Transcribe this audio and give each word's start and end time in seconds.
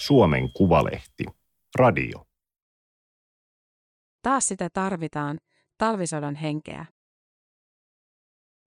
Suomen 0.00 0.52
Kuvalehti. 0.52 1.24
Radio. 1.74 2.26
Taas 4.22 4.46
sitä 4.46 4.68
tarvitaan, 4.72 5.40
talvisodan 5.78 6.34
henkeä. 6.34 6.86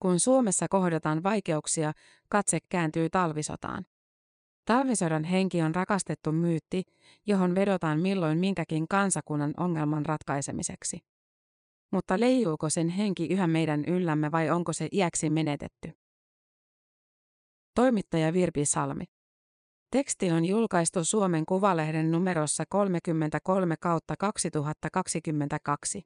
Kun 0.02 0.20
Suomessa 0.20 0.66
kohdataan 0.70 1.22
vaikeuksia, 1.22 1.92
katse 2.28 2.58
kääntyy 2.68 3.10
talvisotaan. 3.10 3.86
Talvisodan 4.64 5.24
henki 5.24 5.62
on 5.62 5.74
rakastettu 5.74 6.32
myytti, 6.32 6.82
johon 7.26 7.54
vedotaan 7.54 8.00
milloin 8.00 8.38
minkäkin 8.38 8.88
kansakunnan 8.88 9.54
ongelman 9.56 10.06
ratkaisemiseksi. 10.06 10.98
Mutta 11.90 12.20
leijuuko 12.20 12.70
sen 12.70 12.88
henki 12.88 13.26
yhä 13.26 13.46
meidän 13.46 13.84
yllämme 13.84 14.32
vai 14.32 14.50
onko 14.50 14.72
se 14.72 14.88
iäksi 14.92 15.30
menetetty? 15.30 15.92
Toimittaja 17.74 18.32
Virpi 18.32 18.64
Salmi. 18.64 19.04
Teksti 19.94 20.30
on 20.30 20.44
julkaistu 20.44 21.04
Suomen 21.04 21.46
Kuvalehden 21.46 22.10
numerossa 22.10 22.64
33 22.68 23.76
kautta 23.80 24.14
2022. 24.18 26.02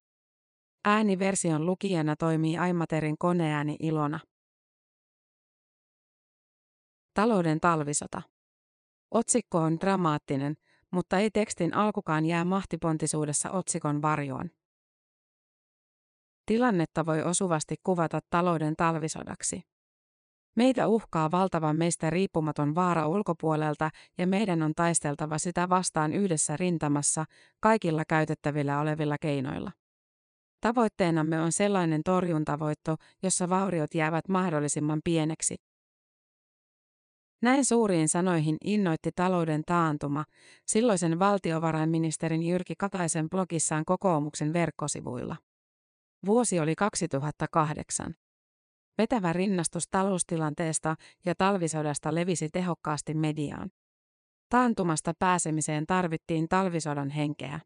Ääniversion 0.85 1.67
lukijana 1.67 2.17
toimii 2.17 2.59
Aimaterin 2.59 3.19
koneääni 3.19 3.77
Ilona. 3.81 4.21
Talouden 7.15 7.61
talvisota. 7.61 8.23
Otsikko 9.11 9.59
on 9.59 9.81
dramaattinen, 9.81 10.55
mutta 10.91 11.19
ei 11.19 11.31
tekstin 11.31 11.75
alkukaan 11.75 12.27
jää 12.27 12.45
mahtipontisuudessa 12.45 13.51
otsikon 13.51 14.03
varjoon. 14.03 14.51
Tilannetta 16.47 17.07
voi 17.07 17.23
osuvasti 17.23 17.75
kuvata 17.83 18.21
talouden 18.31 18.77
talvisodaksi. 18.77 19.63
Meitä 20.57 20.89
uhkaa 20.89 21.31
valtavan 21.31 21.77
meistä 21.77 22.11
riippumaton 22.11 22.75
vaara 22.75 23.09
ulkopuolelta 23.09 23.91
ja 24.19 24.27
meidän 24.27 24.63
on 24.63 24.73
taisteltava 24.77 25.39
sitä 25.39 25.69
vastaan 25.69 26.13
yhdessä 26.13 26.57
rintamassa 26.57 27.25
kaikilla 27.61 28.05
käytettävillä 28.05 28.81
olevilla 28.81 29.17
keinoilla. 29.21 29.73
Tavoitteenamme 30.61 31.41
on 31.41 31.53
sellainen 31.53 32.03
torjuntavoitto, 32.03 32.97
jossa 33.23 33.49
vauriot 33.49 33.95
jäävät 33.95 34.29
mahdollisimman 34.29 35.01
pieneksi. 35.05 35.57
Näin 37.43 37.65
suuriin 37.65 38.09
sanoihin 38.09 38.57
innoitti 38.65 39.11
talouden 39.17 39.63
taantuma 39.67 40.25
silloisen 40.67 41.19
valtiovarainministerin 41.19 42.43
Jyrki 42.43 42.75
Kataisen 42.79 43.31
blogissaan 43.31 43.85
kokoomuksen 43.85 44.53
verkkosivuilla. 44.53 45.37
Vuosi 46.27 46.61
oli 46.61 46.75
2008. 46.75 48.15
Vetävä 48.99 49.33
rinnastus 49.33 49.89
taloustilanteesta 49.91 50.97
ja 51.27 51.35
talvisodasta 51.35 52.15
levisi 52.15 52.49
tehokkaasti 52.49 53.15
mediaan. 53.15 53.71
Taantumasta 54.49 55.13
pääsemiseen 55.19 55.87
tarvittiin 55.87 56.49
talvisodan 56.49 57.11
henkeä. 57.11 57.61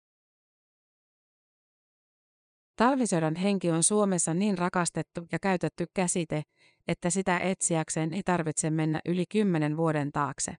Talvisodan 2.76 3.34
henki 3.36 3.70
on 3.70 3.82
Suomessa 3.82 4.34
niin 4.34 4.58
rakastettu 4.58 5.26
ja 5.32 5.38
käytetty 5.38 5.86
käsite, 5.94 6.42
että 6.88 7.10
sitä 7.10 7.38
etsiäkseen 7.38 8.14
ei 8.14 8.22
tarvitse 8.22 8.70
mennä 8.70 9.00
yli 9.04 9.24
kymmenen 9.32 9.76
vuoden 9.76 10.12
taakse. 10.12 10.54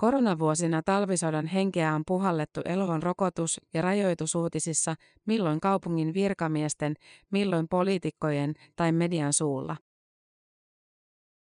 Koronavuosina 0.00 0.82
talvisodan 0.82 1.46
henkeä 1.46 1.94
on 1.94 2.02
puhallettu 2.06 2.60
eloon 2.64 3.02
rokotus- 3.02 3.60
ja 3.74 3.82
rajoitusuutisissa, 3.82 4.94
milloin 5.26 5.60
kaupungin 5.60 6.14
virkamiesten, 6.14 6.94
milloin 7.30 7.68
poliitikkojen 7.68 8.54
tai 8.76 8.92
median 8.92 9.32
suulla. 9.32 9.76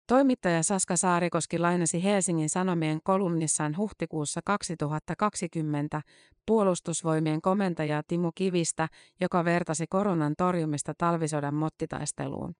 Toimittaja 0.08 0.64
Saska 0.64 0.98
Saarikoski 0.98 1.60
lainasi 1.60 2.04
Helsingin 2.04 2.50
Sanomien 2.50 3.00
kolumnissaan 3.04 3.78
huhtikuussa 3.78 4.42
2020 4.46 6.02
puolustusvoimien 6.46 7.42
komentaja 7.42 8.04
Timo 8.08 8.32
Kivistä, 8.36 8.88
joka 9.22 9.46
vertasi 9.46 9.86
koronan 9.90 10.34
torjumista 10.38 10.94
talvisodan 10.98 11.56
mottitaisteluun. 11.56 12.56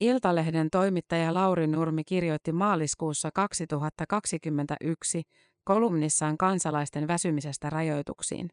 Iltalehden 0.00 0.70
toimittaja 0.70 1.34
Lauri 1.34 1.66
Nurmi 1.66 2.04
kirjoitti 2.04 2.52
maaliskuussa 2.52 3.30
2021 3.34 5.22
kolumnissaan 5.64 6.38
kansalaisten 6.38 7.08
väsymisestä 7.08 7.70
rajoituksiin. 7.70 8.50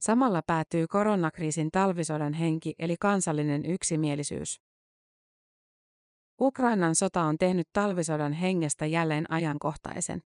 Samalla 0.00 0.42
päätyy 0.46 0.86
koronakriisin 0.86 1.70
talvisodan 1.70 2.32
henki 2.32 2.74
eli 2.78 2.96
kansallinen 3.00 3.66
yksimielisyys. 3.66 4.60
Ukrainan 6.40 6.94
sota 6.94 7.22
on 7.22 7.38
tehnyt 7.38 7.68
talvisodan 7.72 8.32
hengestä 8.32 8.86
jälleen 8.86 9.30
ajankohtaisen. 9.30 10.22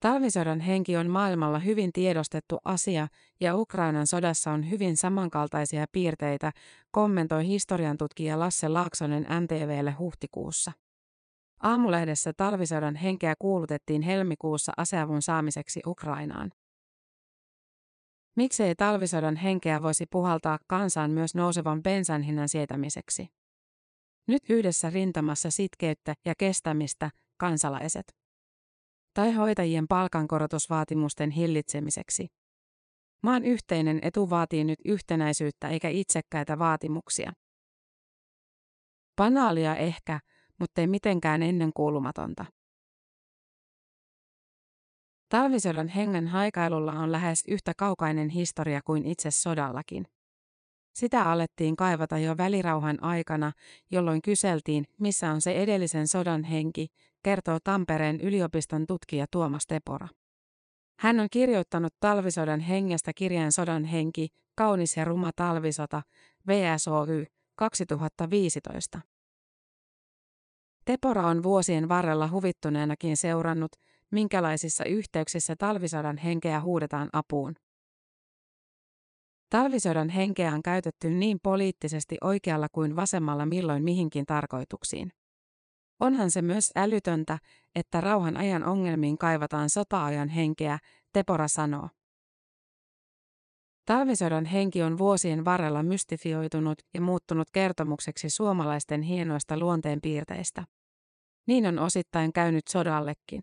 Talvisodan 0.00 0.60
henki 0.60 0.96
on 0.96 1.10
maailmalla 1.10 1.58
hyvin 1.58 1.92
tiedostettu 1.92 2.58
asia 2.64 3.08
ja 3.40 3.56
Ukrainan 3.56 4.06
sodassa 4.06 4.50
on 4.50 4.70
hyvin 4.70 4.96
samankaltaisia 4.96 5.86
piirteitä, 5.92 6.52
kommentoi 6.90 7.46
historiantutkija 7.46 8.38
Lasse 8.38 8.68
Laaksonen 8.68 9.26
NTVlle 9.40 9.90
huhtikuussa. 9.90 10.72
Aamulehdessä 11.62 12.32
talvisodan 12.32 12.96
henkeä 12.96 13.34
kuulutettiin 13.38 14.02
helmikuussa 14.02 14.72
aseavun 14.76 15.22
saamiseksi 15.22 15.80
Ukrainaan. 15.86 16.52
Miksei 18.36 18.74
talvisodan 18.74 19.36
henkeä 19.36 19.82
voisi 19.82 20.06
puhaltaa 20.10 20.58
kansaan 20.66 21.10
myös 21.10 21.34
nousevan 21.34 21.82
bensan 21.82 22.22
hinnan 22.22 22.48
sietämiseksi? 22.48 23.28
Nyt 24.28 24.42
yhdessä 24.48 24.90
rintamassa 24.90 25.50
sitkeyttä 25.50 26.14
ja 26.24 26.34
kestämistä, 26.38 27.10
kansalaiset 27.36 28.18
tai 29.14 29.32
hoitajien 29.32 29.88
palkankorotusvaatimusten 29.88 31.30
hillitsemiseksi. 31.30 32.26
Maan 33.22 33.44
yhteinen 33.44 33.98
etu 34.02 34.30
vaatii 34.30 34.64
nyt 34.64 34.78
yhtenäisyyttä 34.84 35.68
eikä 35.68 35.88
itsekkäitä 35.88 36.58
vaatimuksia. 36.58 37.32
Banaalia 39.16 39.76
ehkä, 39.76 40.20
mutta 40.58 40.80
ei 40.80 40.86
mitenkään 40.86 41.42
ennenkuulumatonta. 41.42 42.44
Talvisodan 45.28 45.88
hengen 45.88 46.28
haikailulla 46.28 46.92
on 46.92 47.12
lähes 47.12 47.44
yhtä 47.48 47.72
kaukainen 47.76 48.28
historia 48.28 48.80
kuin 48.84 49.04
itse 49.04 49.30
sodallakin. 49.30 50.04
Sitä 50.94 51.22
alettiin 51.22 51.76
kaivata 51.76 52.18
jo 52.18 52.36
välirauhan 52.36 53.02
aikana, 53.02 53.52
jolloin 53.90 54.22
kyseltiin, 54.22 54.84
missä 55.00 55.30
on 55.30 55.40
se 55.40 55.52
edellisen 55.52 56.08
sodan 56.08 56.44
henki, 56.44 56.88
kertoo 57.22 57.58
Tampereen 57.64 58.20
yliopiston 58.20 58.86
tutkija 58.86 59.26
Tuomas 59.30 59.66
Tepora. 59.66 60.08
Hän 60.98 61.20
on 61.20 61.28
kirjoittanut 61.30 61.94
talvisodan 62.00 62.60
hengestä 62.60 63.12
kirjeen 63.12 63.52
Sodan 63.52 63.84
henki, 63.84 64.28
kaunis 64.54 64.96
ja 64.96 65.04
ruma 65.04 65.30
talvisota, 65.36 66.02
VSOY, 66.46 67.26
2015. 67.56 69.00
Tepora 70.84 71.26
on 71.26 71.42
vuosien 71.42 71.88
varrella 71.88 72.30
huvittuneenakin 72.30 73.16
seurannut, 73.16 73.72
minkälaisissa 74.10 74.84
yhteyksissä 74.84 75.56
talvisodan 75.56 76.16
henkeä 76.16 76.60
huudetaan 76.60 77.08
apuun. 77.12 77.54
Talvisodan 79.50 80.08
henkeä 80.08 80.52
on 80.52 80.62
käytetty 80.62 81.10
niin 81.10 81.38
poliittisesti 81.42 82.16
oikealla 82.20 82.68
kuin 82.72 82.96
vasemmalla 82.96 83.46
milloin 83.46 83.84
mihinkin 83.84 84.26
tarkoituksiin. 84.26 85.12
Onhan 86.00 86.30
se 86.30 86.42
myös 86.42 86.70
älytöntä, 86.76 87.38
että 87.74 88.00
rauhan 88.00 88.36
ajan 88.36 88.64
ongelmiin 88.64 89.18
kaivataan 89.18 89.70
sota-ajan 89.70 90.28
henkeä, 90.28 90.78
Tepora 91.12 91.48
sanoo. 91.48 91.88
Talvisodan 93.84 94.44
henki 94.44 94.82
on 94.82 94.98
vuosien 94.98 95.44
varrella 95.44 95.82
mystifioitunut 95.82 96.78
ja 96.94 97.00
muuttunut 97.00 97.48
kertomukseksi 97.52 98.30
suomalaisten 98.30 99.02
hienoista 99.02 99.58
luonteenpiirteistä. 99.58 100.64
Niin 101.46 101.66
on 101.66 101.78
osittain 101.78 102.32
käynyt 102.32 102.68
sodallekin. 102.68 103.42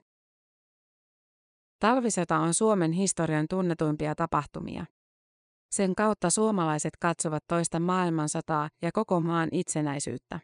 Talvisota 1.80 2.38
on 2.38 2.54
Suomen 2.54 2.92
historian 2.92 3.46
tunnetuimpia 3.50 4.16
tapahtumia. 4.16 4.86
Sen 5.72 5.96
kautta 5.96 6.30
suomalaiset 6.30 6.94
katsovat 7.00 7.44
toista 7.48 7.80
maailmansotaa 7.80 8.70
ja 8.82 8.92
koko 8.92 9.20
maan 9.20 9.50
itsenäisyyttä. 9.52 10.40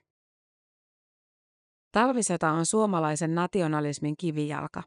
Talvisota 1.92 2.52
on 2.52 2.66
suomalaisen 2.66 3.36
nationalismin 3.36 4.18
kivijalka. 4.18 4.84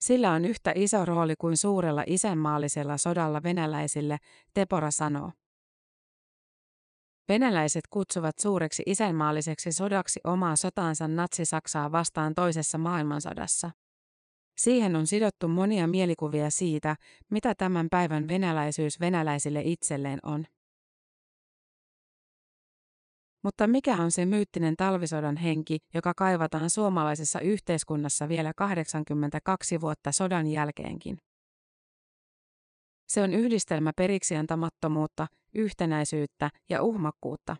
Sillä 0.00 0.32
on 0.32 0.44
yhtä 0.44 0.72
iso 0.74 1.04
rooli 1.04 1.34
kuin 1.38 1.56
suurella 1.56 2.04
isänmaallisella 2.06 2.96
sodalla 2.96 3.42
venäläisille, 3.42 4.18
Tepora 4.54 4.90
sanoo. 4.90 5.32
Venäläiset 7.28 7.84
kutsuvat 7.90 8.38
suureksi 8.38 8.82
isänmaalliseksi 8.86 9.72
sodaksi 9.72 10.20
omaa 10.24 10.56
sotaansa 10.56 11.08
natsi-Saksaa 11.08 11.92
vastaan 11.92 12.34
toisessa 12.34 12.78
maailmansodassa. 12.78 13.70
Siihen 14.58 14.96
on 14.96 15.06
sidottu 15.06 15.48
monia 15.48 15.86
mielikuvia 15.86 16.50
siitä, 16.50 16.96
mitä 17.30 17.54
tämän 17.54 17.88
päivän 17.90 18.28
venäläisyys 18.28 19.00
venäläisille 19.00 19.62
itselleen 19.64 20.18
on. 20.22 20.46
Mutta 23.42 23.66
mikä 23.66 23.96
on 23.96 24.10
se 24.10 24.26
myyttinen 24.26 24.76
talvisodan 24.76 25.36
henki, 25.36 25.78
joka 25.94 26.12
kaivataan 26.16 26.70
suomalaisessa 26.70 27.40
yhteiskunnassa 27.40 28.28
vielä 28.28 28.52
82 28.56 29.80
vuotta 29.80 30.12
sodan 30.12 30.46
jälkeenkin? 30.46 31.18
Se 33.08 33.22
on 33.22 33.34
yhdistelmä 33.34 33.92
periksiantamattomuutta, 33.96 35.26
yhtenäisyyttä 35.54 36.50
ja 36.68 36.82
uhmakkuutta. 36.82 37.56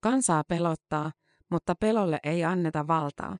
Kansaa 0.00 0.44
pelottaa, 0.48 1.12
mutta 1.50 1.74
pelolle 1.74 2.18
ei 2.22 2.44
anneta 2.44 2.86
valtaa. 2.86 3.36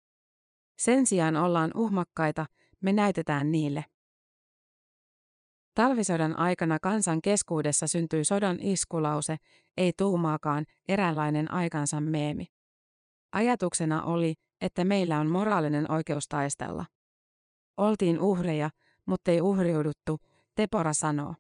Sen 0.79 1.07
sijaan 1.07 1.37
ollaan 1.37 1.71
uhmakkaita, 1.75 2.47
me 2.81 2.93
näytetään 2.93 3.53
niille. 3.53 3.85
Talvisodan 5.81 6.39
aikana 6.39 6.79
kansan 6.83 7.23
keskuudessa 7.23 7.87
syntyi 7.87 8.25
sodan 8.25 8.59
iskulause, 8.61 9.37
ei 9.77 9.93
tuumaakaan, 9.97 10.65
eräänlainen 10.89 11.53
aikansa 11.53 12.01
meemi. 12.01 12.47
Ajatuksena 13.33 14.03
oli, 14.03 14.35
että 14.61 14.85
meillä 14.85 15.19
on 15.21 15.27
moraalinen 15.31 15.91
oikeus 15.91 16.29
taistella. 16.29 16.85
Oltiin 17.77 18.21
uhreja, 18.21 18.71
mutta 19.07 19.31
ei 19.31 19.41
uhriuduttu, 19.41 20.19
Tepora 20.55 20.93
sanoo. 20.93 21.35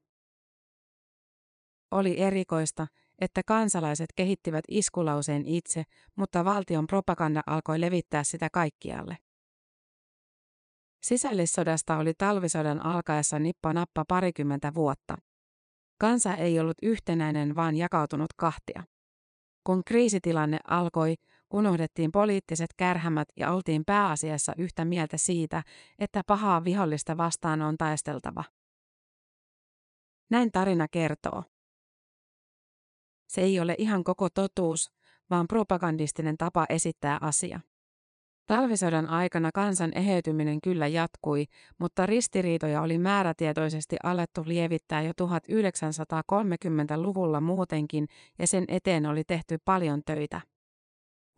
Oli 1.90 2.20
erikoista, 2.20 2.86
että 3.19 3.43
kansalaiset 3.46 4.12
kehittivät 4.16 4.64
iskulauseen 4.69 5.46
itse, 5.46 5.82
mutta 6.16 6.44
valtion 6.44 6.86
propaganda 6.86 7.43
alkoi 7.46 7.81
levittää 7.81 8.25
sitä 8.25 8.48
kaikkialle. 8.52 9.19
Sisällissodasta 11.02 11.97
oli 11.97 12.12
talvisodan 12.19 12.87
alkaessa 12.87 13.38
nippa 13.38 13.73
nappa 13.73 14.05
parikymmentä 14.08 14.75
vuotta. 14.75 15.17
Kansa 16.00 16.35
ei 16.35 16.61
ollut 16.61 16.76
yhtenäinen, 16.82 17.56
vaan 17.56 17.76
jakautunut 17.76 18.32
kahtia. 18.37 18.85
Kun 19.64 19.82
kriisitilanne 19.85 20.58
alkoi, 20.69 21.14
unohdettiin 21.52 22.12
poliittiset 22.12 22.70
kärhämät 22.76 23.29
ja 23.37 23.52
oltiin 23.52 23.82
pääasiassa 23.87 24.52
yhtä 24.58 24.85
mieltä 24.85 25.17
siitä, 25.17 25.62
että 25.99 26.23
pahaa 26.26 26.64
vihollista 26.64 27.17
vastaan 27.17 27.62
on 27.62 27.76
taisteltava. 27.79 28.44
Näin 30.31 30.53
tarina 30.53 30.88
kertoo. 30.88 31.44
Se 33.29 33.41
ei 33.41 33.61
ole 33.61 33.75
ihan 33.79 34.05
koko 34.05 34.29
totuus, 34.31 34.91
vaan 35.31 35.49
propagandistinen 35.49 36.37
tapa 36.37 36.67
esittää 36.69 37.19
asia. 37.20 37.61
Talvisodan 38.50 39.06
aikana 39.06 39.50
kansan 39.55 39.93
eheytyminen 39.94 40.61
kyllä 40.61 40.87
jatkui, 40.87 41.44
mutta 41.79 42.06
ristiriitoja 42.06 42.82
oli 42.82 42.99
määrätietoisesti 42.99 43.97
alettu 44.02 44.43
lievittää 44.47 45.02
jo 45.02 45.12
1930-luvulla 45.23 47.41
muutenkin 47.41 48.06
ja 48.38 48.47
sen 48.47 48.64
eteen 48.69 49.06
oli 49.06 49.25
tehty 49.25 49.58
paljon 49.64 50.02
töitä. 50.06 50.41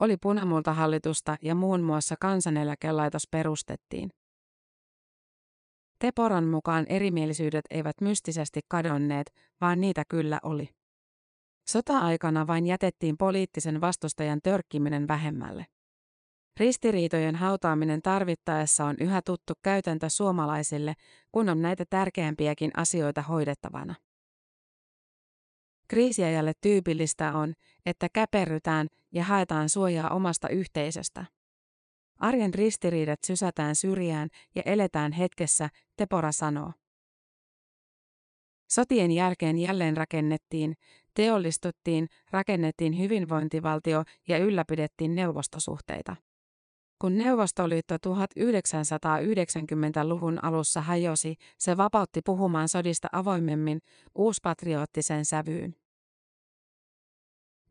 Oli 0.00 0.16
punamultahallitusta 0.16 1.36
ja 1.42 1.54
muun 1.54 1.82
muassa 1.82 2.14
kansaneläkelaitos 2.20 3.22
perustettiin. 3.30 4.10
Teporan 5.98 6.44
mukaan 6.44 6.86
erimielisyydet 6.88 7.64
eivät 7.70 8.00
mystisesti 8.00 8.60
kadonneet, 8.68 9.32
vaan 9.60 9.80
niitä 9.80 10.02
kyllä 10.08 10.38
oli. 10.42 10.68
Sota-aikana 11.68 12.46
vain 12.46 12.66
jätettiin 12.66 13.18
poliittisen 13.18 13.80
vastustajan 13.80 14.40
törkkiminen 14.42 15.08
vähemmälle. 15.08 15.66
Ristiriitojen 16.60 17.36
hautaaminen 17.36 18.02
tarvittaessa 18.02 18.84
on 18.84 18.96
yhä 19.00 19.22
tuttu 19.22 19.52
käytäntö 19.62 20.08
suomalaisille, 20.08 20.94
kun 21.32 21.48
on 21.48 21.62
näitä 21.62 21.84
tärkeämpiäkin 21.90 22.70
asioita 22.76 23.22
hoidettavana. 23.22 23.94
Kriisiajalle 25.88 26.52
tyypillistä 26.60 27.32
on, 27.32 27.54
että 27.86 28.08
käperrytään 28.12 28.86
ja 29.12 29.24
haetaan 29.24 29.68
suojaa 29.68 30.10
omasta 30.10 30.48
yhteisöstä. 30.48 31.24
Arjen 32.18 32.54
ristiriidat 32.54 33.20
sysätään 33.26 33.76
syrjään 33.76 34.28
ja 34.54 34.62
eletään 34.66 35.12
hetkessä, 35.12 35.68
Tepora 35.96 36.32
sanoo. 36.32 36.72
Sotien 38.70 39.10
jälkeen 39.10 39.58
jälleen 39.58 39.96
rakennettiin, 39.96 40.74
teollistuttiin, 41.14 42.08
rakennettiin 42.30 42.98
hyvinvointivaltio 42.98 44.04
ja 44.28 44.38
ylläpidettiin 44.38 45.14
neuvostosuhteita. 45.14 46.16
Kun 47.02 47.18
Neuvostoliitto 47.18 47.94
1990-luvun 47.94 50.44
alussa 50.44 50.80
hajosi, 50.80 51.34
se 51.58 51.76
vapautti 51.76 52.20
puhumaan 52.24 52.68
sodista 52.68 53.08
avoimemmin, 53.12 53.80
uuspatriottiseen 54.14 55.24
sävyyn. 55.24 55.74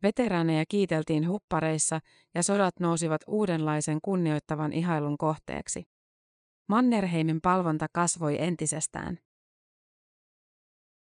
Veteraaneja 0.02 0.64
kiiteltiin 0.68 1.28
huppareissa 1.28 2.00
ja 2.34 2.42
sodat 2.42 2.80
nousivat 2.80 3.20
uudenlaisen 3.26 3.98
kunnioittavan 4.02 4.72
ihailun 4.72 5.18
kohteeksi. 5.18 5.84
Mannerheimin 6.68 7.40
palvonta 7.40 7.86
kasvoi 7.92 8.42
entisestään. 8.42 9.18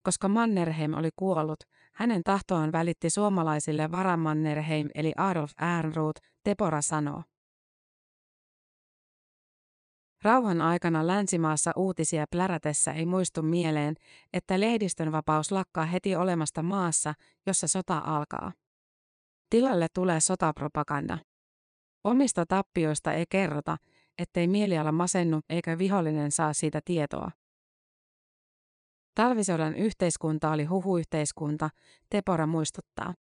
Koska 0.03 0.29
Mannerheim 0.29 0.95
oli 0.95 1.11
kuollut, 1.17 1.61
hänen 1.95 2.25
tahtoaan 2.25 2.73
välitti 2.73 3.11
suomalaisille 3.11 3.91
Varamannerheim 3.91 4.89
eli 4.95 5.13
Adolf 5.17 5.53
Ehrenroth, 5.63 6.23
Tepora 6.45 6.83
sanoo. 6.83 7.23
Rauhan 10.23 10.61
aikana 10.61 11.07
länsimaassa 11.07 11.73
uutisia 11.77 12.25
plärätessä 12.31 12.93
ei 12.93 13.07
muistu 13.07 13.43
mieleen, 13.43 13.95
että 14.33 14.61
lehdistön 14.61 15.13
vapaus 15.13 15.53
lakkaa 15.53 15.85
heti 15.85 16.17
olemasta 16.17 16.63
maassa, 16.63 17.15
jossa 17.47 17.69
sota 17.69 17.99
alkaa. 17.99 18.53
Tilalle 19.51 19.87
tulee 19.95 20.21
sotapropaganda. 20.21 21.19
Omista 22.05 22.47
tappioista 22.47 23.13
ei 23.13 23.25
kerrota, 23.29 23.77
ettei 24.19 24.47
mieliala 24.47 24.93
masennu 24.93 25.41
eikä 25.49 25.79
vihollinen 25.79 26.33
saa 26.33 26.53
siitä 26.53 26.81
tietoa. 26.85 27.31
Talvisodan 29.15 29.75
yhteiskunta 29.75 30.51
oli 30.51 30.65
huhuyhteiskunta, 30.65 31.71
Tepora 32.11 32.47
muistuttaa. 32.47 33.15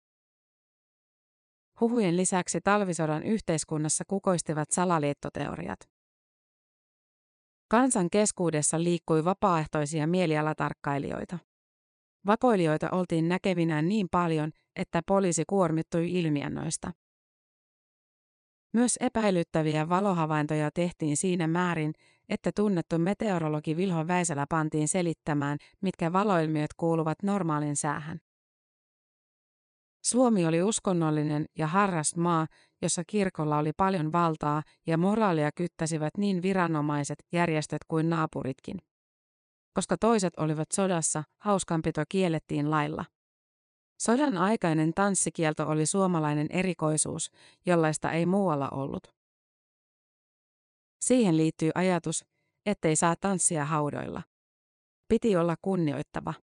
Huhujen 1.80 2.16
lisäksi 2.16 2.60
talvisodan 2.60 3.22
yhteiskunnassa 3.22 4.04
kukoistivat 4.08 4.70
salaliittoteoriat. 4.70 5.97
Kansan 7.70 8.10
keskuudessa 8.10 8.82
liikkui 8.82 9.24
vapaaehtoisia 9.24 10.06
mielialatarkkailijoita. 10.06 11.38
Vakoilijoita 12.26 12.88
oltiin 12.92 13.28
näkevinään 13.28 13.88
niin 13.88 14.08
paljon, 14.10 14.52
että 14.76 15.02
poliisi 15.06 15.44
kuormittui 15.46 16.12
ilmiannoista. 16.12 16.92
Myös 18.72 18.96
epäilyttäviä 19.00 19.88
valohavaintoja 19.88 20.70
tehtiin 20.74 21.16
siinä 21.16 21.46
määrin, 21.46 21.92
että 22.28 22.50
tunnettu 22.56 22.98
meteorologi 22.98 23.76
Vilho 23.76 24.06
Väisälä 24.06 24.46
pantiin 24.48 24.88
selittämään, 24.88 25.58
mitkä 25.80 26.12
valoilmiöt 26.12 26.74
kuuluvat 26.76 27.22
normaalin 27.22 27.76
säähän. 27.76 28.20
Suomi 30.10 30.46
oli 30.46 30.62
uskonnollinen 30.62 31.46
ja 31.58 31.66
harras 31.66 32.16
maa, 32.16 32.46
jossa 32.82 33.02
kirkolla 33.06 33.58
oli 33.58 33.72
paljon 33.72 34.12
valtaa 34.12 34.62
ja 34.86 34.98
moraalia 34.98 35.52
kyttäsivät 35.52 36.16
niin 36.18 36.42
viranomaiset, 36.42 37.18
järjestöt 37.32 37.78
kuin 37.88 38.10
naapuritkin. 38.10 38.78
Koska 39.74 39.96
toiset 39.96 40.34
olivat 40.36 40.68
sodassa, 40.72 41.24
hauskanpito 41.38 42.02
kiellettiin 42.08 42.70
lailla. 42.70 43.04
Sodan 44.02 44.36
aikainen 44.36 44.94
tanssikielto 44.94 45.68
oli 45.68 45.86
suomalainen 45.86 46.46
erikoisuus, 46.50 47.30
jollaista 47.66 48.12
ei 48.12 48.26
muualla 48.26 48.68
ollut. 48.70 49.14
Siihen 51.00 51.36
liittyy 51.36 51.70
ajatus, 51.74 52.24
ettei 52.66 52.96
saa 52.96 53.14
tanssia 53.20 53.64
haudoilla. 53.64 54.22
Piti 55.08 55.36
olla 55.36 55.54
kunnioittava. 55.62 56.34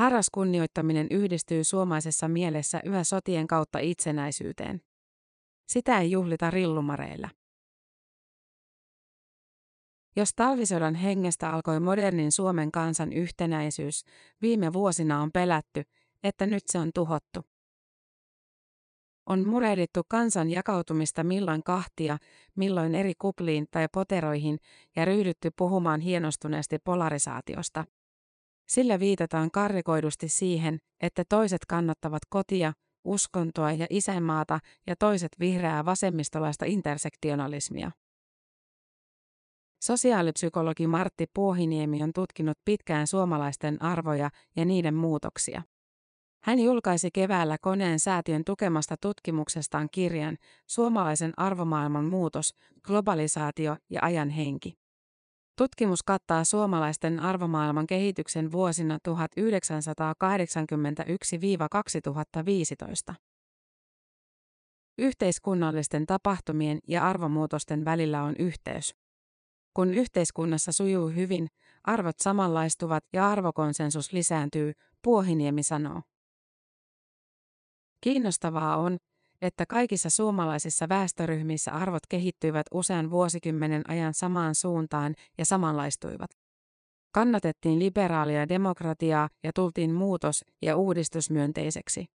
Harras 0.00 0.30
kunnioittaminen 0.30 1.06
yhdistyy 1.10 1.64
suomaisessa 1.64 2.28
mielessä 2.28 2.80
yhä 2.84 3.04
sotien 3.04 3.46
kautta 3.46 3.78
itsenäisyyteen. 3.78 4.80
Sitä 5.68 5.98
ei 5.98 6.10
juhlita 6.10 6.50
rillumareilla. 6.50 7.28
Jos 10.16 10.30
talvisodan 10.36 10.94
hengestä 10.94 11.50
alkoi 11.50 11.80
modernin 11.80 12.32
Suomen 12.32 12.72
kansan 12.72 13.12
yhtenäisyys, 13.12 14.04
viime 14.42 14.72
vuosina 14.72 15.22
on 15.22 15.32
pelätty, 15.32 15.82
että 16.22 16.46
nyt 16.46 16.62
se 16.66 16.78
on 16.78 16.90
tuhottu. 16.94 17.40
On 19.26 19.48
murehdittu 19.48 20.02
kansan 20.08 20.50
jakautumista 20.50 21.24
milloin 21.24 21.62
kahtia, 21.62 22.18
milloin 22.56 22.94
eri 22.94 23.12
kupliin 23.18 23.66
tai 23.70 23.88
poteroihin 23.92 24.58
ja 24.96 25.04
ryhdytty 25.04 25.50
puhumaan 25.56 26.00
hienostuneesti 26.00 26.78
polarisaatiosta. 26.78 27.84
Sillä 28.70 29.00
viitataan 29.00 29.50
karrikoidusti 29.50 30.28
siihen, 30.28 30.78
että 31.00 31.24
toiset 31.28 31.60
kannattavat 31.68 32.22
kotia, 32.28 32.72
uskontoa 33.04 33.72
ja 33.72 33.86
isänmaata 33.90 34.58
ja 34.86 34.96
toiset 34.96 35.28
vihreää 35.40 35.84
vasemmistolaista 35.84 36.64
intersektionalismia. 36.64 37.90
Sosiaalipsykologi 39.82 40.86
Martti 40.86 41.26
Puohiniemi 41.34 42.02
on 42.02 42.12
tutkinut 42.12 42.58
pitkään 42.64 43.06
suomalaisten 43.06 43.82
arvoja 43.82 44.30
ja 44.56 44.64
niiden 44.64 44.94
muutoksia. 44.94 45.62
Hän 46.42 46.58
julkaisi 46.58 47.10
keväällä 47.10 47.56
koneen 47.60 47.98
säätiön 48.00 48.44
tukemasta 48.44 48.96
tutkimuksestaan 48.96 49.88
kirjan 49.92 50.36
Suomalaisen 50.66 51.32
arvomaailman 51.36 52.04
muutos, 52.04 52.54
globalisaatio 52.82 53.76
ja 53.90 54.00
ajan 54.02 54.30
henki. 54.30 54.79
Tutkimus 55.60 56.02
kattaa 56.02 56.44
suomalaisten 56.44 57.20
arvomaailman 57.20 57.86
kehityksen 57.86 58.52
vuosina 58.52 58.98
1981-2015. 63.10 63.14
Yhteiskunnallisten 64.98 66.06
tapahtumien 66.06 66.78
ja 66.88 67.08
arvomuutosten 67.08 67.84
välillä 67.84 68.22
on 68.22 68.36
yhteys. 68.38 68.94
Kun 69.74 69.94
yhteiskunnassa 69.94 70.72
sujuu 70.72 71.08
hyvin, 71.08 71.48
arvot 71.84 72.18
samanlaistuvat 72.18 73.04
ja 73.12 73.28
arvokonsensus 73.28 74.12
lisääntyy, 74.12 74.72
Puohiniemi 75.02 75.62
sanoo. 75.62 76.02
Kiinnostavaa 78.00 78.76
on, 78.76 78.98
että 79.42 79.66
kaikissa 79.66 80.10
suomalaisissa 80.10 80.88
väestöryhmissä 80.88 81.72
arvot 81.72 82.06
kehittyivät 82.08 82.66
usean 82.74 83.10
vuosikymmenen 83.10 83.90
ajan 83.90 84.14
samaan 84.14 84.54
suuntaan 84.54 85.14
ja 85.38 85.44
samanlaistuivat. 85.44 86.30
Kannatettiin 87.14 87.78
liberaalia 87.78 88.48
demokratiaa 88.48 89.28
ja 89.44 89.52
tultiin 89.54 89.94
muutos- 89.94 90.44
ja 90.62 90.76
uudistusmyönteiseksi. 90.76 92.06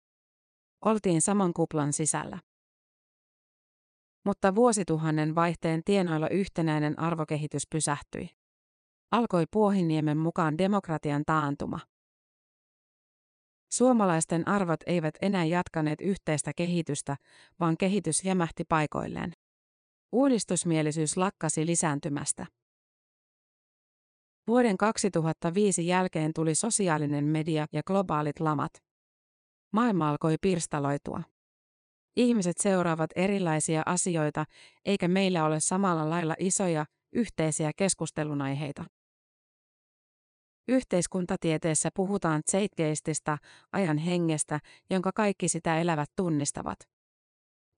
Oltiin 0.84 1.20
saman 1.20 1.52
kuplan 1.52 1.92
sisällä. 1.92 2.38
Mutta 4.24 4.54
vuosituhannen 4.54 5.34
vaihteen 5.34 5.84
tienoilla 5.84 6.28
yhtenäinen 6.28 6.98
arvokehitys 6.98 7.62
pysähtyi. 7.70 8.30
Alkoi 9.10 9.44
Puohiniemen 9.50 10.18
mukaan 10.18 10.58
demokratian 10.58 11.22
taantuma. 11.26 11.80
Suomalaisten 13.72 14.48
arvot 14.48 14.80
eivät 14.86 15.14
enää 15.22 15.44
jatkaneet 15.44 16.00
yhteistä 16.00 16.52
kehitystä, 16.56 17.16
vaan 17.60 17.76
kehitys 17.76 18.24
jämähti 18.24 18.64
paikoilleen. 18.68 19.32
Uudistusmielisyys 20.12 21.16
lakkasi 21.16 21.66
lisääntymästä. 21.66 22.46
Vuoden 24.46 24.76
2005 24.76 25.86
jälkeen 25.86 26.32
tuli 26.34 26.54
sosiaalinen 26.54 27.24
media 27.24 27.66
ja 27.72 27.82
globaalit 27.86 28.40
lamat. 28.40 28.72
Maailma 29.72 30.10
alkoi 30.10 30.36
pirstaloitua. 30.40 31.22
Ihmiset 32.16 32.56
seuraavat 32.58 33.10
erilaisia 33.16 33.82
asioita, 33.86 34.44
eikä 34.84 35.08
meillä 35.08 35.44
ole 35.44 35.60
samalla 35.60 36.10
lailla 36.10 36.34
isoja, 36.38 36.86
yhteisiä 37.12 37.70
keskustelunaiheita. 37.76 38.84
Yhteiskuntatieteessä 40.68 41.88
puhutaan 41.94 42.42
zeitgeististä, 42.50 43.38
ajan 43.72 43.98
hengestä, 43.98 44.60
jonka 44.90 45.12
kaikki 45.14 45.48
sitä 45.48 45.80
elävät 45.80 46.10
tunnistavat. 46.16 46.78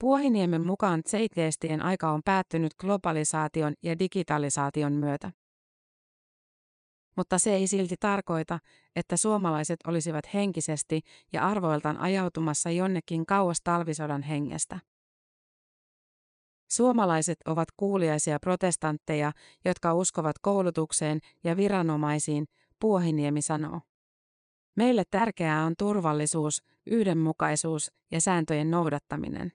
Puohiniemen 0.00 0.66
mukaan 0.66 1.02
zeitgeistien 1.09 1.83
aika 1.83 2.11
on 2.11 2.21
päättynyt 2.25 2.75
globalisaation 2.75 3.75
ja 3.83 3.99
digitalisaation 3.99 4.93
myötä. 4.93 5.33
Mutta 7.16 7.38
se 7.38 7.55
ei 7.55 7.66
silti 7.66 7.95
tarkoita, 8.00 8.59
että 8.97 9.16
suomalaiset 9.16 9.76
olisivat 9.87 10.35
henkisesti 10.35 11.00
ja 11.33 11.47
arvoiltaan 11.47 11.97
ajautumassa 11.97 12.71
jonnekin 12.71 13.26
kauas 13.26 13.59
talvisodan 13.64 14.23
hengestä. 14.23 14.78
Suomalaiset 16.71 17.38
ovat 17.47 17.69
kuuliaisia 17.76 18.38
protestantteja, 18.40 19.33
jotka 19.64 19.95
uskovat 19.95 20.38
koulutukseen 20.38 21.21
ja 21.45 21.57
viranomaisiin, 21.57 22.47
Puohiniemi 22.80 23.42
sanoo. 23.42 23.80
Meille 24.76 25.02
tärkeää 25.11 25.64
on 25.64 25.75
turvallisuus, 25.78 26.62
yhdenmukaisuus 26.87 27.92
ja 28.11 28.21
sääntöjen 28.21 28.71
noudattaminen. 28.71 29.52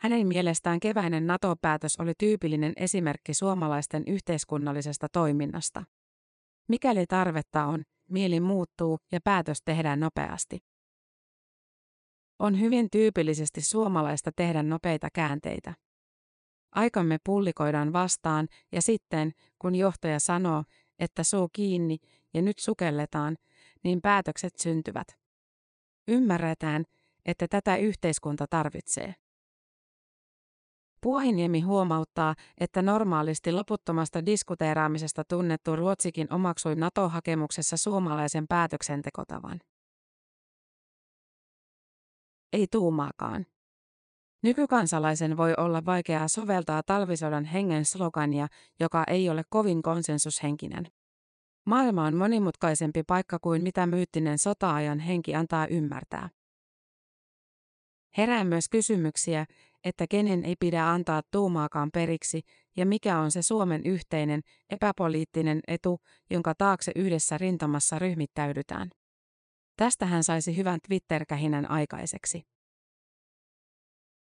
Hänen 0.00 0.26
mielestään 0.26 0.80
keväinen 0.80 1.26
NATO-päätös 1.26 1.96
oli 1.98 2.12
tyypillinen 2.18 2.72
esimerkki 2.76 3.34
suomalaisten 3.34 4.02
yhteiskunnallisesta 4.06 5.06
toiminnasta. 5.12 5.84
Mikäli 6.68 7.06
tarvetta 7.06 7.64
on, 7.64 7.82
mieli 8.10 8.40
muuttuu 8.40 8.98
ja 9.12 9.20
päätös 9.24 9.62
tehdään 9.64 10.00
nopeasti. 10.00 10.58
On 12.38 12.60
hyvin 12.60 12.88
tyypillisesti 12.92 13.60
suomalaista 13.60 14.30
tehdä 14.36 14.62
nopeita 14.62 15.08
käänteitä. 15.14 15.74
Aikamme 16.74 17.18
pullikoidaan 17.24 17.92
vastaan 17.92 18.48
ja 18.72 18.82
sitten, 18.82 19.32
kun 19.58 19.74
johtaja 19.74 20.20
sanoo, 20.20 20.64
että 20.98 21.24
suu 21.24 21.48
kiinni 21.52 21.98
ja 22.34 22.42
nyt 22.42 22.58
sukelletaan, 22.58 23.36
niin 23.84 24.00
päätökset 24.02 24.58
syntyvät. 24.58 25.08
Ymmärretään, 26.08 26.84
että 27.24 27.48
tätä 27.48 27.76
yhteiskunta 27.76 28.46
tarvitsee. 28.50 29.14
Puohiniemi 31.00 31.60
huomauttaa, 31.60 32.34
että 32.60 32.82
normaalisti 32.82 33.52
loputtomasta 33.52 34.26
diskuteeraamisesta 34.26 35.24
tunnettu 35.28 35.76
Ruotsikin 35.76 36.32
omaksui 36.32 36.74
NATO-hakemuksessa 36.74 37.76
suomalaisen 37.76 38.48
päätöksentekotavan. 38.48 39.60
Ei 42.52 42.66
tuumaakaan. 42.70 43.46
Nykykansalaisen 44.42 45.36
voi 45.36 45.54
olla 45.56 45.84
vaikeaa 45.84 46.28
soveltaa 46.28 46.82
talvisodan 46.82 47.44
hengen 47.44 47.84
slogania, 47.84 48.46
joka 48.80 49.04
ei 49.06 49.28
ole 49.28 49.42
kovin 49.48 49.82
konsensushenkinen. 49.82 50.86
Maailma 51.66 52.04
on 52.04 52.16
monimutkaisempi 52.16 53.02
paikka 53.02 53.38
kuin 53.38 53.62
mitä 53.62 53.86
myyttinen 53.86 54.38
sota-ajan 54.38 54.98
henki 54.98 55.34
antaa 55.34 55.66
ymmärtää. 55.66 56.28
Herää 58.16 58.44
myös 58.44 58.68
kysymyksiä, 58.68 59.46
että 59.84 60.06
kenen 60.10 60.44
ei 60.44 60.56
pidä 60.60 60.90
antaa 60.90 61.22
tuumaakaan 61.30 61.90
periksi 61.90 62.42
ja 62.76 62.86
mikä 62.86 63.18
on 63.18 63.30
se 63.30 63.42
Suomen 63.42 63.82
yhteinen, 63.84 64.40
epäpoliittinen 64.70 65.60
etu, 65.68 66.00
jonka 66.30 66.54
taakse 66.58 66.92
yhdessä 66.96 67.38
rintamassa 67.38 67.98
ryhmittäydytään. 67.98 68.90
Tästä 69.76 70.06
hän 70.06 70.24
saisi 70.24 70.56
hyvän 70.56 70.78
Twitter-kähinän 70.88 71.70
aikaiseksi. 71.70 72.42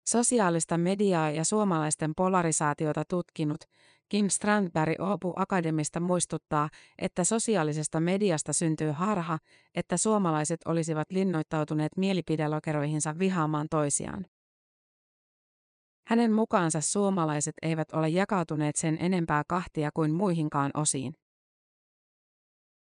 Sosiaalista 0.07 0.77
mediaa 0.77 1.31
ja 1.31 1.45
suomalaisten 1.45 2.13
polarisaatiota 2.15 3.03
tutkinut 3.09 3.61
Kim 4.09 4.29
Strandberg 4.29 4.99
Oopu 4.99 5.33
Akademista 5.35 5.99
muistuttaa, 5.99 6.69
että 6.97 7.23
sosiaalisesta 7.23 7.99
mediasta 7.99 8.53
syntyy 8.53 8.91
harha, 8.91 9.39
että 9.75 9.97
suomalaiset 9.97 10.59
olisivat 10.65 11.11
linnoittautuneet 11.11 11.97
mielipidelokeroihinsa 11.97 13.19
vihaamaan 13.19 13.67
toisiaan. 13.69 14.25
Hänen 16.07 16.33
mukaansa 16.33 16.81
suomalaiset 16.81 17.55
eivät 17.61 17.93
ole 17.93 18.09
jakautuneet 18.09 18.75
sen 18.75 18.97
enempää 19.01 19.43
kahtia 19.47 19.89
kuin 19.93 20.13
muihinkaan 20.13 20.71
osiin. 20.73 21.13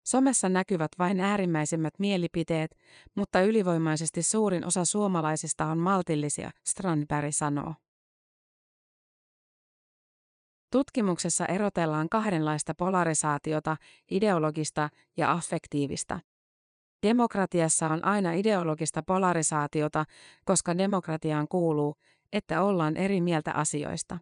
Somessa 0.03 0.49
näkyvät 0.49 0.91
vain 0.99 1.19
äärimmäisimmät 1.19 1.93
mielipiteet, 1.99 2.77
mutta 3.15 3.41
ylivoimaisesti 3.41 4.23
suurin 4.23 4.65
osa 4.65 4.85
suomalaisista 4.85 5.65
on 5.65 5.77
maltillisia, 5.77 6.51
Strandberg 6.65 7.27
sanoo. 7.31 7.73
Tutkimuksessa 10.71 11.45
erotellaan 11.45 12.09
kahdenlaista 12.09 12.73
polarisaatiota, 12.77 13.77
ideologista 14.11 14.89
ja 15.17 15.31
affektiivista. 15.31 16.19
Demokratiassa 17.03 17.87
on 17.87 18.05
aina 18.05 18.33
ideologista 18.33 19.03
polarisaatiota, 19.03 20.05
koska 20.45 20.77
demokratiaan 20.77 21.47
kuuluu, 21.47 21.95
että 22.33 22.63
ollaan 22.63 22.97
eri 22.97 23.21
mieltä 23.21 23.51
asioista. 23.51 24.19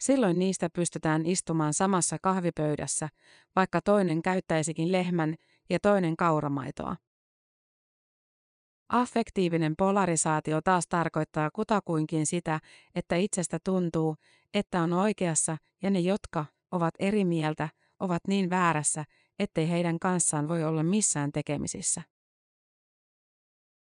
Silloin 0.00 0.38
niistä 0.38 0.70
pystytään 0.70 1.26
istumaan 1.26 1.74
samassa 1.74 2.16
kahvipöydässä, 2.22 3.08
vaikka 3.56 3.80
toinen 3.80 4.22
käyttäisikin 4.22 4.92
lehmän 4.92 5.34
ja 5.70 5.78
toinen 5.82 6.16
kauramaitoa. 6.16 6.96
Affektiivinen 8.88 9.74
polarisaatio 9.76 10.60
taas 10.60 10.86
tarkoittaa 10.88 11.50
kutakuinkin 11.50 12.26
sitä, 12.26 12.60
että 12.94 13.16
itsestä 13.16 13.58
tuntuu, 13.64 14.16
että 14.54 14.82
on 14.82 14.92
oikeassa 14.92 15.56
ja 15.82 15.90
ne, 15.90 16.00
jotka 16.00 16.44
ovat 16.70 16.94
eri 16.98 17.24
mieltä, 17.24 17.68
ovat 18.00 18.22
niin 18.28 18.50
väärässä, 18.50 19.04
ettei 19.38 19.70
heidän 19.70 19.98
kanssaan 19.98 20.48
voi 20.48 20.64
olla 20.64 20.82
missään 20.82 21.32
tekemisissä. 21.32 22.02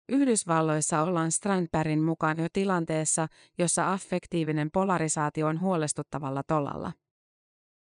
Yhdysvalloissa 0.08 1.02
ollaan 1.02 1.32
Strandbergin 1.32 2.02
mukaan 2.02 2.38
jo 2.38 2.46
tilanteessa, 2.52 3.28
jossa 3.58 3.92
affektiivinen 3.92 4.70
polarisaatio 4.70 5.46
on 5.46 5.60
huolestuttavalla 5.60 6.42
tolalla. 6.42 6.92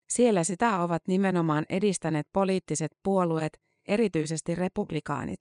Siellä 0.08 0.44
sitä 0.44 0.80
ovat 0.80 1.02
nimenomaan 1.06 1.66
edistäneet 1.68 2.28
poliittiset 2.32 2.92
puolueet, 3.02 3.60
erityisesti 3.88 4.54
republikaanit. 4.54 5.40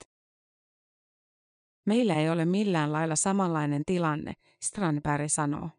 Meillä 1.85 2.15
ei 2.15 2.29
ole 2.29 2.45
millään 2.45 2.93
lailla 2.93 3.15
samanlainen 3.15 3.83
tilanne, 3.85 4.33
Strandberg 4.63 5.23
sanoo. 5.27 5.69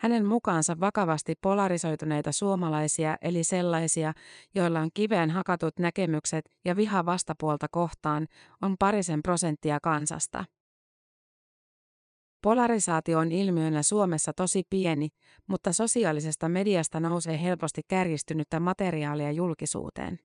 Hänen 0.00 0.26
mukaansa 0.26 0.80
vakavasti 0.80 1.34
polarisoituneita 1.40 2.32
suomalaisia 2.32 3.16
eli 3.22 3.44
sellaisia, 3.44 4.12
joilla 4.54 4.80
on 4.80 4.90
kiveen 4.94 5.30
hakatut 5.30 5.78
näkemykset 5.78 6.44
ja 6.64 6.76
viha 6.76 7.06
vastapuolta 7.06 7.66
kohtaan, 7.70 8.26
on 8.62 8.76
parisen 8.78 9.22
prosenttia 9.22 9.78
kansasta. 9.82 10.44
Polarisaatio 12.42 13.18
on 13.18 13.32
ilmiönä 13.32 13.82
Suomessa 13.82 14.32
tosi 14.32 14.62
pieni, 14.70 15.08
mutta 15.46 15.72
sosiaalisesta 15.72 16.48
mediasta 16.48 17.00
nousee 17.00 17.42
helposti 17.42 17.80
kärjistynyttä 17.88 18.60
materiaalia 18.60 19.32
julkisuuteen. 19.32 20.18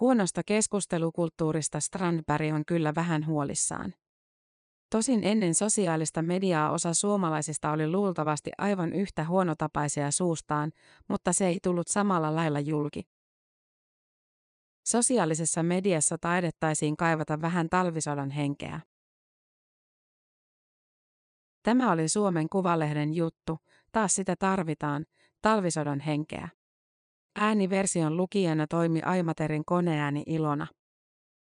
Huonosta 0.00 0.42
keskustelukulttuurista 0.46 1.80
Strandberg 1.80 2.54
on 2.54 2.64
kyllä 2.66 2.92
vähän 2.94 3.26
huolissaan. 3.26 3.94
Tosin 4.90 5.24
ennen 5.24 5.54
sosiaalista 5.54 6.22
mediaa 6.22 6.70
osa 6.70 6.94
suomalaisista 6.94 7.70
oli 7.70 7.90
luultavasti 7.90 8.50
aivan 8.58 8.92
yhtä 8.92 9.24
huonotapaisia 9.24 10.10
suustaan, 10.10 10.72
mutta 11.08 11.32
se 11.32 11.46
ei 11.46 11.58
tullut 11.62 11.88
samalla 11.88 12.34
lailla 12.34 12.60
julki. 12.60 13.02
Sosiaalisessa 14.86 15.62
mediassa 15.62 16.18
taidettaisiin 16.18 16.96
kaivata 16.96 17.40
vähän 17.40 17.68
talvisodan 17.68 18.30
henkeä. 18.30 18.80
Tämä 21.62 21.92
oli 21.92 22.08
Suomen 22.08 22.48
Kuvalehden 22.48 23.14
juttu, 23.14 23.58
taas 23.92 24.14
sitä 24.14 24.36
tarvitaan, 24.36 25.06
talvisodan 25.42 26.00
henkeä. 26.00 26.48
Ääniversion 27.36 28.16
lukijana 28.16 28.66
toimi 28.66 29.02
Aimaterin 29.02 29.64
koneääni 29.64 30.22
Ilona. 30.26 30.66